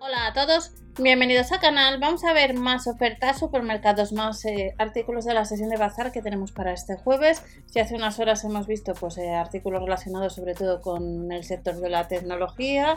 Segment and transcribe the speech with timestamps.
[0.00, 1.98] Hola a todos, bienvenidos al canal.
[1.98, 6.22] Vamos a ver más ofertas, supermercados, más eh, artículos de la sesión de bazar que
[6.22, 7.42] tenemos para este jueves.
[7.66, 11.74] Si hace unas horas hemos visto pues, eh, artículos relacionados sobre todo con el sector
[11.74, 12.94] de la tecnología,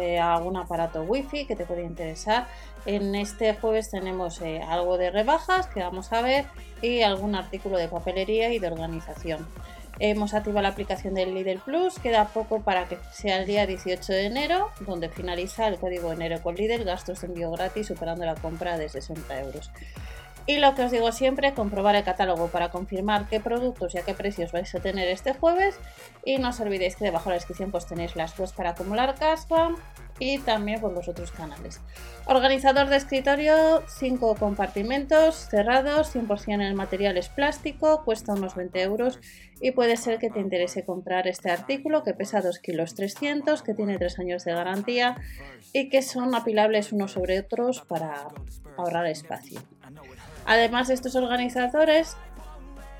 [0.00, 2.48] eh, algún aparato wifi que te puede interesar.
[2.84, 6.46] En este jueves tenemos algo de rebajas que vamos a ver
[6.82, 9.46] y algún artículo de papelería y de organización.
[10.00, 14.12] Hemos activado la aplicación del Lidl Plus, queda poco para que sea el día 18
[14.12, 18.36] de enero, donde finaliza el código enero con Lidl, gastos de envío gratis superando la
[18.36, 19.72] compra de 60 euros.
[20.46, 24.02] Y lo que os digo siempre, comprobar el catálogo para confirmar qué productos y a
[24.02, 25.74] qué precios vais a tener este jueves.
[26.24, 29.14] Y no os olvidéis que debajo de la descripción pues tenéis las webs para acumular
[29.16, 29.74] caspa
[30.18, 31.80] y también por los otros canales.
[32.26, 39.18] Organizador de escritorio, 5 compartimentos cerrados, 100% el material es plástico, cuesta unos 20 euros
[39.60, 43.74] y puede ser que te interese comprar este artículo que pesa 2 kilos 300, que
[43.74, 45.16] tiene 3 años de garantía
[45.72, 48.28] y que son apilables unos sobre otros para
[48.76, 49.60] ahorrar espacio.
[50.44, 52.16] Además de estos organizadores,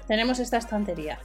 [0.06, 1.19] tenemos esta estantería.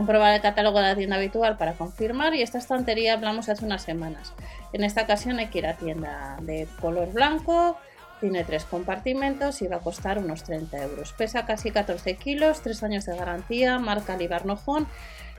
[0.00, 3.82] Comprobar el catálogo de la tienda habitual para confirmar y esta estantería hablamos hace unas
[3.82, 4.32] semanas.
[4.72, 7.76] En esta ocasión hay que ir a tienda de color blanco,
[8.18, 11.12] tiene tres compartimentos y va a costar unos 30 euros.
[11.12, 14.86] Pesa casi 14 kilos, 3 años de garantía, marca Libarnojón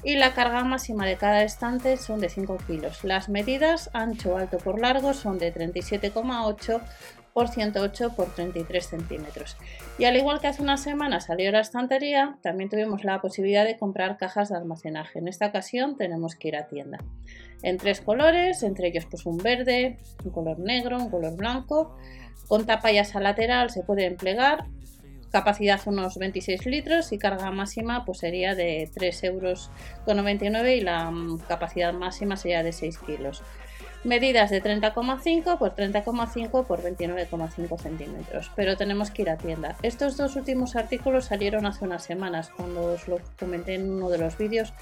[0.04, 3.04] y la carga máxima de cada estante son de 5 kilos.
[3.04, 6.82] Las medidas ancho, alto por largo son de 37,8
[7.34, 9.58] por 108 por 33 centímetros.
[9.98, 13.78] Y al igual que hace una semana salió la estantería, también tuvimos la posibilidad de
[13.78, 15.20] comprar cajas de almacenaje.
[15.20, 16.98] En esta ocasión tenemos que ir a tienda.
[17.64, 21.96] En tres colores, entre ellos pues un verde, un color negro, un color blanco.
[22.48, 24.66] Con tapa ya lateral se puede emplear.
[25.32, 29.72] Capacidad unos 26 litros y carga máxima pues sería de 3 euros
[30.04, 33.42] con 99 y la mm, capacidad máxima sería de 6 kilos.
[34.04, 39.76] Medidas de 30,5 por 30,5 por 29,5 centímetros, pero tenemos que ir a tienda.
[39.84, 44.17] Estos dos últimos artículos salieron hace unas semanas, cuando os lo comenté en uno de
[44.17, 44.73] los vídeos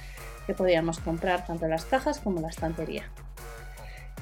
[0.47, 3.12] que podíamos comprar tanto las cajas como la estantería.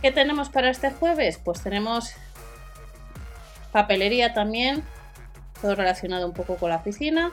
[0.02, 1.40] ¿Qué tenemos para este jueves?
[1.44, 2.14] Pues tenemos
[3.72, 4.84] papelería también,
[5.62, 7.32] todo relacionado un poco con la oficina,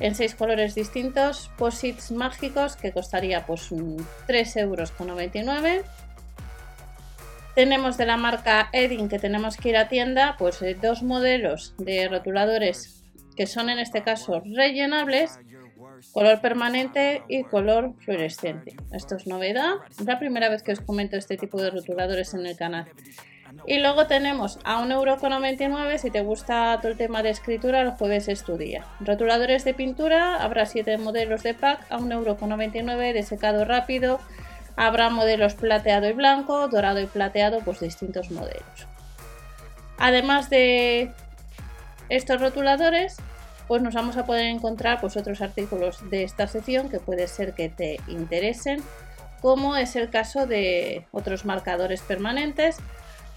[0.00, 4.92] en seis colores distintos, posits mágicos que costaría pues 3,99 euros
[7.60, 11.74] tenemos de la marca Edin que tenemos que ir a tienda, pues eh, dos modelos
[11.76, 13.04] de rotuladores
[13.36, 15.38] que son en este caso rellenables,
[16.14, 18.76] color permanente y color fluorescente.
[18.92, 22.46] Esto es novedad, es la primera vez que os comento este tipo de rotuladores en
[22.46, 22.86] el canal.
[23.66, 28.28] Y luego tenemos a 1,99€ si te gusta todo el tema de escritura, el jueves
[28.28, 28.86] es tu día.
[29.00, 34.18] Rotuladores de pintura, habrá 7 modelos de pack a 1,99€ de secado rápido,
[34.80, 38.86] Habrá modelos plateado y blanco, dorado y plateado, pues distintos modelos.
[39.98, 41.12] Además de
[42.08, 43.18] estos rotuladores,
[43.68, 47.52] pues nos vamos a poder encontrar pues otros artículos de esta sección que puede ser
[47.52, 48.82] que te interesen,
[49.42, 52.78] como es el caso de otros marcadores permanentes,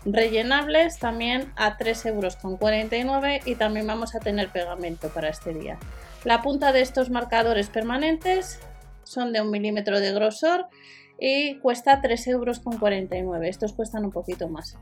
[0.05, 5.77] rellenables también a 3,49 euros y también vamos a tener pegamento para este día.
[6.23, 8.61] La punta de estos marcadores permanentes
[9.03, 10.67] son de un milímetro de grosor
[11.19, 13.45] y cuesta 3,49 euros.
[13.45, 14.77] Estos cuestan un poquito más.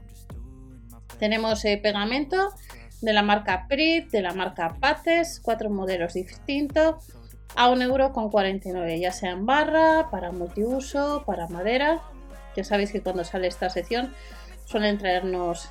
[1.19, 2.53] Tenemos eh, pegamento
[3.01, 7.05] de la marca Prit, de la marca Pates, cuatro modelos distintos
[7.55, 12.01] a 1,49€, ya sea en barra, para multiuso, para madera.
[12.55, 14.13] Ya sabéis que cuando sale esta sección
[14.65, 15.69] suelen traernos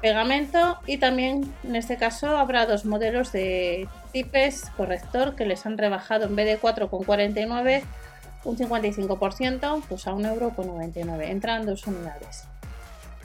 [0.00, 5.78] pegamento y también en este caso habrá dos modelos de tipes corrector que les han
[5.78, 7.82] rebajado en vez de 4,49
[8.44, 11.28] un 55%, pues a 1,99€.
[11.28, 12.44] Entran dos unidades.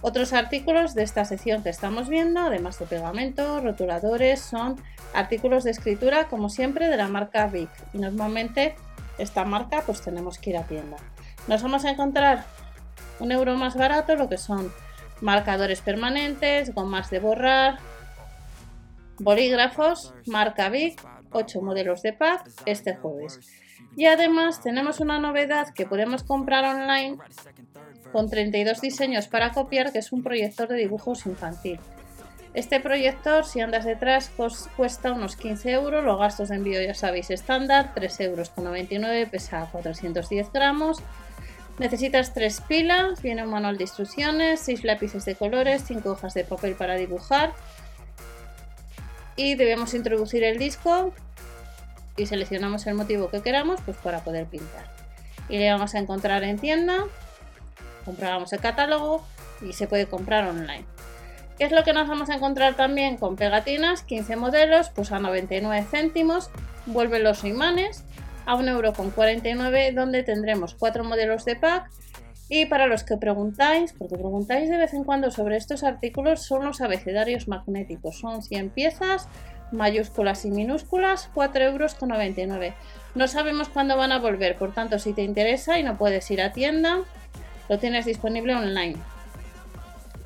[0.02, 4.82] Otros artículos de esta sección que estamos viendo, además de pegamento, rotuladores, son
[5.14, 7.70] artículos de escritura, como siempre, de la marca Vic.
[7.94, 8.76] Y normalmente
[9.18, 10.98] esta marca pues tenemos que ir a tienda.
[11.48, 12.46] Nos vamos a encontrar
[13.20, 14.72] un euro más barato, lo que son
[15.20, 17.80] marcadores permanentes, gomas de borrar,
[19.20, 21.02] bolígrafos, marca Vic,
[21.32, 23.40] 8 modelos de pack este jueves.
[24.00, 27.18] Y además tenemos una novedad que podemos comprar online
[28.14, 31.82] con 32 diseños para copiar, que es un proyector de dibujos infantil.
[32.54, 34.32] Este proyector, si andas detrás,
[34.78, 36.06] cuesta unos 15 euros.
[36.06, 41.00] Los gastos de envío ya sabéis estándar, 3,99 euros, pesa 410 gramos.
[41.78, 46.46] Necesitas tres pilas, viene un manual de instrucciones, 6 lápices de colores, 5 hojas de
[46.46, 47.52] papel para dibujar.
[49.36, 51.14] Y debemos introducir el disco
[52.20, 54.86] y seleccionamos el motivo que queramos pues para poder pintar.
[55.48, 57.06] Y le vamos a encontrar en tienda,
[58.06, 59.26] compramos el catálogo
[59.62, 60.86] y se puede comprar online.
[61.58, 64.04] ¿Qué es lo que nos vamos a encontrar también con pegatinas?
[64.04, 66.50] 15 modelos, pues a 99 céntimos.
[66.86, 68.06] Vuelven los imanes
[68.46, 71.90] a 1,49€ donde tendremos 4 modelos de pack.
[72.48, 76.66] Y para los que preguntáis, porque preguntáis de vez en cuando sobre estos artículos, son
[76.66, 78.18] los abecedarios magnéticos.
[78.18, 79.28] Son 100 piezas,
[79.72, 82.74] mayúsculas y minúsculas, 4,99€.
[83.16, 86.42] No sabemos cuándo van a volver, por tanto, si te interesa y no puedes ir
[86.42, 87.02] a tienda,
[87.68, 88.98] lo tienes disponible online.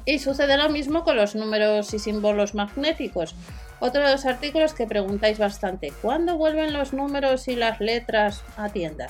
[0.06, 3.36] Y sucede lo mismo con los números y símbolos magnéticos.
[3.80, 5.94] Otro de los artículos que preguntáis bastante.
[6.02, 9.08] ¿Cuándo vuelven los números y las letras a tienda?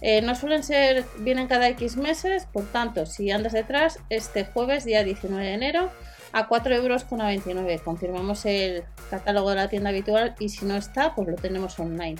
[0.00, 4.84] Eh, no suelen ser, vienen cada X meses, por tanto, si andas detrás, este jueves,
[4.84, 5.90] día 19 de enero,
[6.32, 7.82] a 4,99 euros.
[7.82, 12.16] Confirmamos el catálogo de la tienda habitual y si no está, pues lo tenemos online.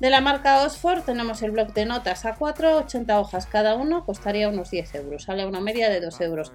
[0.00, 4.06] De la marca Oxford tenemos el bloc de notas a 4, 80 hojas cada uno,
[4.06, 6.52] costaría unos 10 euros, sale una media de 2,50 euros.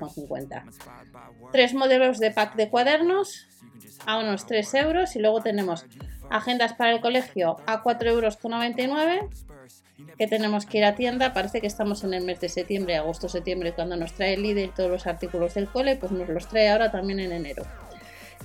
[1.52, 3.48] Tres modelos de pack de cuadernos
[4.08, 5.86] a unos 3 euros y luego tenemos
[6.30, 9.46] agendas para el colegio a 4,99 euros
[10.18, 11.34] que tenemos que ir a tienda.
[11.34, 14.72] Parece que estamos en el mes de septiembre, agosto, septiembre, cuando nos trae el líder
[14.76, 17.64] todos los artículos del cole, pues nos los trae ahora también en enero.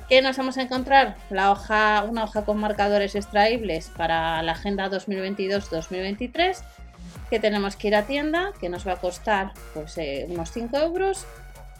[0.08, 1.16] ¿Qué nos vamos a encontrar?
[1.30, 6.62] La hoja, una hoja con marcadores extraíbles para la agenda 2022-2023
[7.30, 10.76] que tenemos que ir a tienda, que nos va a costar pues, eh, unos 5
[10.78, 11.26] euros.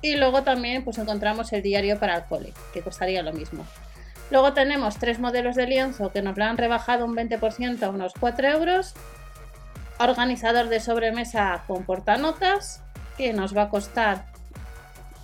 [0.00, 3.66] Y luego también pues, encontramos el diario para el cole, que costaría lo mismo.
[4.30, 8.12] Luego tenemos tres modelos de lienzo que nos lo han rebajado un 20% a unos
[8.18, 8.94] 4 euros.
[9.98, 12.82] Organizador de sobremesa con portanotas,
[13.18, 14.26] que nos va a costar,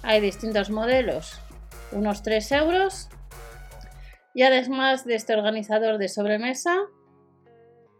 [0.02, 1.40] hay distintos modelos,
[1.92, 3.08] unos 3 euros.
[4.34, 6.76] Y además de este organizador de sobremesa,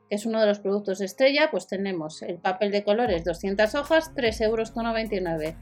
[0.09, 4.13] que es uno de los productos estrella, pues tenemos el papel de colores 200 hojas,
[4.15, 5.57] 3,99 euros.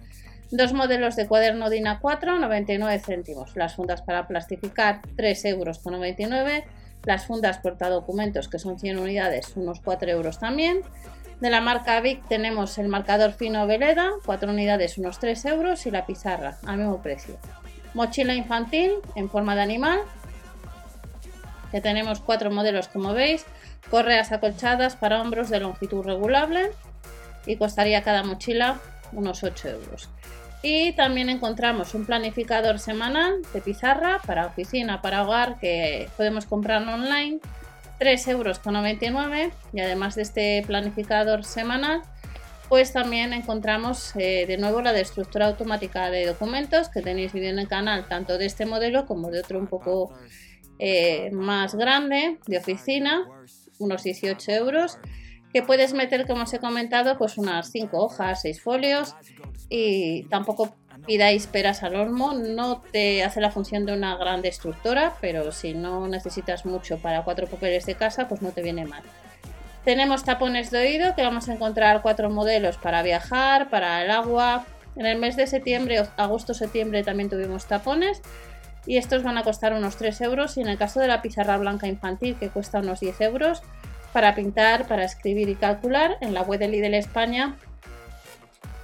[0.51, 3.57] Dos modelos de cuaderno DIN A4, 99 céntimos.
[3.57, 6.65] Las fundas para plastificar, 3,99 euros.
[7.05, 10.81] Las fundas portadocumentos, que son 100 unidades, unos 4 euros también.
[11.41, 15.87] De la marca Vic tenemos el marcador fino Veleda, 4 unidades, unos 3 euros.
[15.87, 17.37] Y la pizarra, al mismo precio.
[17.95, 20.01] Mochila infantil en forma de animal,
[21.71, 23.45] que tenemos cuatro modelos como veis,
[23.91, 26.71] correas acolchadas para hombros de longitud regulable
[27.47, 28.81] y costaría cada mochila
[29.15, 30.09] unos 8 euros.
[30.63, 36.83] Y también encontramos un planificador semanal de pizarra para oficina, para hogar, que podemos comprar
[36.89, 37.41] online,
[38.01, 39.53] 3,99 euros.
[39.75, 42.03] Y además de este planificador semanal,
[42.69, 47.51] pues también encontramos eh, de nuevo la de estructura automática de documentos que tenéis vídeo
[47.51, 50.13] en el canal tanto de este modelo como de otro un poco
[50.79, 53.29] eh, más grande de oficina
[53.79, 54.99] unos 18 euros
[55.55, 59.15] que puedes meter como os he comentado pues unas 5 hojas 6 folios
[59.69, 60.75] y tampoco
[61.07, 65.73] pidáis peras al olmo no te hace la función de una gran destructora pero si
[65.73, 69.05] no necesitas mucho para cuatro papeles de casa pues no te viene mal
[69.85, 74.65] tenemos tapones de oído que vamos a encontrar cuatro modelos para viajar, para el agua.
[74.97, 78.23] En el mes de septiembre, agosto-septiembre también tuvimos tapones
[78.87, 81.59] y estos van a costar unos 3 euros y en el caso de la pizarra
[81.59, 83.63] blanca infantil que cuesta unos 10 euros
[84.15, 87.57] para pintar, para escribir y calcular en la web de Lidl España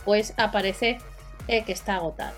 [0.04, 0.99] pues aparece
[1.46, 2.34] eh, que está agotada.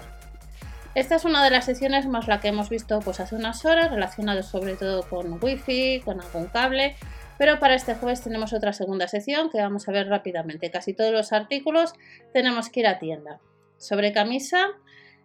[0.95, 3.91] Esta es una de las secciones más la que hemos visto pues hace unas horas
[3.91, 6.95] relacionadas sobre todo con wifi, con algún cable
[7.39, 10.71] pero para este jueves tenemos otra segunda sección que vamos a ver rápidamente.
[10.71, 11.95] Casi todos los artículos
[12.35, 13.41] tenemos que ir a tienda.
[13.79, 14.69] Sobre camisa,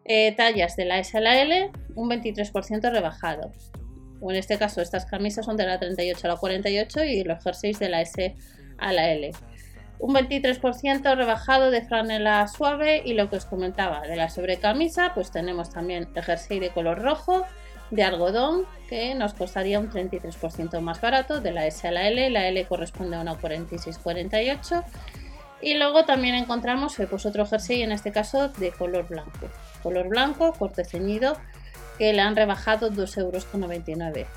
[0.05, 3.51] eh, tallas de la S a la L, un 23% rebajado.
[4.21, 7.43] O en este caso, estas camisas son de la 38 a la 48 y los
[7.43, 8.35] jerseys de la S
[8.77, 9.31] a la L.
[9.99, 15.31] Un 23% rebajado de franela suave y lo que os comentaba de la sobrecamisa, pues
[15.31, 17.45] tenemos también el jersey de color rojo
[17.89, 22.29] de algodón que nos costaría un 33% más barato de la S a la L.
[22.29, 24.83] La L corresponde a una 46-48.
[25.61, 29.49] Y luego también encontramos eh, pues otro jersey, en este caso de color blanco.
[29.81, 31.37] Color blanco, corte ceñido,
[31.97, 34.27] que le han rebajado 2,99 euros.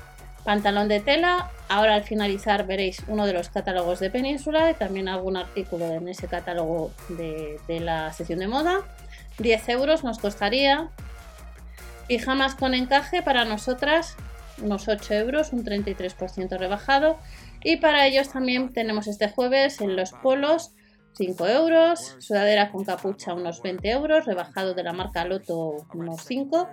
[0.43, 5.07] Pantalón de tela, ahora al finalizar veréis uno de los catálogos de Península y también
[5.07, 8.79] algún artículo en ese catálogo de, de la sección de moda.
[9.37, 10.89] 10 euros nos costaría
[12.07, 14.17] Pijamas con encaje para nosotras
[14.61, 17.17] unos 8 euros, un 33% rebajado.
[17.63, 20.71] Y para ellos también tenemos este jueves en los polos
[21.13, 26.69] 5 euros, sudadera con capucha unos 20 euros, rebajado de la marca Loto unos 5,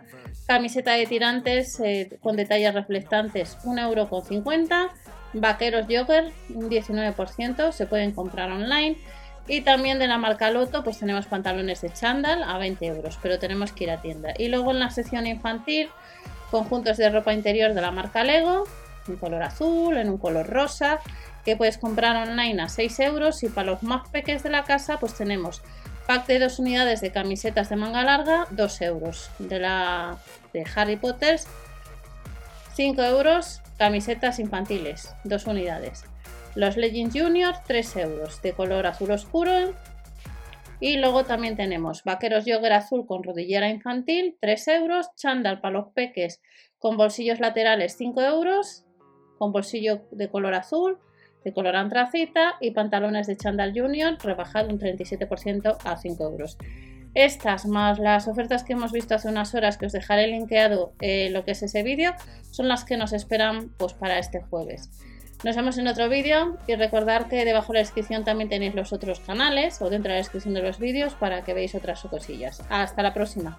[0.47, 7.87] camiseta de tirantes eh, con detalles reflectantes 1,50 euro con vaqueros jogger un 19%, se
[7.87, 8.97] pueden comprar online.
[9.51, 13.39] Y también de la marca Loto, pues tenemos pantalones de chándal a 20 euros, pero
[13.39, 14.35] tenemos que ir a tienda.
[14.37, 15.89] Y luego en la sección infantil,
[16.51, 18.65] conjuntos de ropa interior de la marca Lego,
[19.09, 21.01] en color azul, en un color rosa,
[21.45, 23.43] que puedes comprar online a 6 euros.
[23.43, 25.63] Y para los más pequeños de la casa, pues tenemos
[26.07, 29.31] pack de dos unidades de camisetas de manga larga, 2 euros.
[29.39, 30.19] De la
[30.53, 31.39] de Harry Potter,
[32.75, 36.05] 5 euros, camisetas infantiles, 2 unidades.
[36.55, 39.75] Los Legends Junior, 3 euros, de color azul oscuro.
[40.81, 45.11] Y luego también tenemos vaqueros jogger azul con rodillera infantil, 3 euros.
[45.15, 46.41] Chandal para los peques
[46.79, 48.85] con bolsillos laterales, 5 euros.
[49.39, 50.99] Con bolsillo de color azul,
[51.45, 52.55] de color antracita.
[52.61, 56.59] Y pantalones de chandal junior rebajado un 37% a 5 euros.
[57.15, 61.31] Estas más las ofertas que hemos visto hace unas horas que os dejaré linkeado eh,
[61.31, 62.13] lo que es ese vídeo
[62.51, 64.91] son las que nos esperan pues para este jueves.
[65.45, 68.93] Nos vemos en otro vídeo y recordar que debajo de la descripción también tenéis los
[68.93, 72.63] otros canales o dentro de la descripción de los vídeos para que veáis otras cosillas.
[72.69, 73.57] Hasta la próxima.